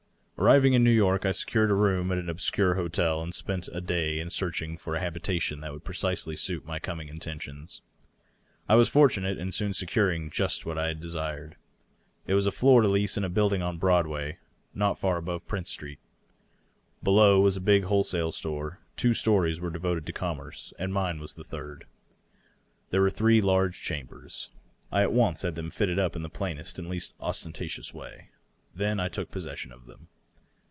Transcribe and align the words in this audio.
Arriving 0.41 0.73
in 0.73 0.83
New 0.83 0.89
York, 0.89 1.23
I 1.23 1.33
secured 1.33 1.69
a 1.69 1.75
room 1.75 2.11
at 2.11 2.17
an 2.17 2.27
obscure 2.27 2.73
hotel, 2.73 3.21
and 3.21 3.31
spent 3.31 3.69
a 3.71 3.79
day 3.79 4.19
in 4.19 4.31
searching 4.31 4.75
for 4.75 4.95
a 4.95 4.99
habitation 4.99 5.61
that 5.61 5.71
would 5.71 5.83
precisely 5.83 6.35
suit 6.35 6.65
my 6.65 6.79
coming 6.79 7.09
intentions. 7.09 7.83
I 8.67 8.73
was 8.73 8.89
fortunate 8.89 9.37
in 9.37 9.51
soon 9.51 9.75
securing 9.75 10.31
just 10.31 10.65
what 10.65 10.79
I 10.79 10.93
de 10.93 11.07
sired. 11.09 11.57
It 12.25 12.33
was 12.33 12.47
a 12.47 12.51
floor 12.51 12.81
to 12.81 12.87
lease 12.87 13.17
in 13.17 13.23
a 13.23 13.29
building 13.29 13.61
on 13.61 13.77
Broadway, 13.77 14.39
not 14.73 14.97
far 14.97 15.17
above 15.17 15.45
Prince 15.47 15.69
Street. 15.69 15.99
Below 17.03 17.39
was 17.41 17.55
a 17.55 17.61
big 17.61 17.83
wholesale 17.83 18.31
store. 18.31 18.79
Two 18.97 19.13
stories 19.13 19.59
were 19.59 19.69
devoted 19.69 20.07
to 20.07 20.11
commerce, 20.11 20.73
and 20.79 20.91
mine 20.91 21.19
was 21.19 21.35
the 21.35 21.43
third. 21.43 21.85
There 22.89 23.01
were 23.01 23.11
three 23.11 23.41
large 23.41 23.83
chambers. 23.83 24.49
I 24.91 25.03
at 25.03 25.13
once 25.13 25.43
had 25.43 25.53
them 25.53 25.69
fitted 25.69 25.99
up 25.99 26.15
in 26.15 26.23
the 26.23 26.29
plainest 26.29 26.79
and 26.79 26.89
least 26.89 27.13
osten 27.19 27.53
tatious 27.53 27.93
way. 27.93 28.31
Then 28.73 28.99
I 28.99 29.07
took 29.07 29.29
possession 29.29 29.71
of 29.71 29.85
them. 29.85 30.07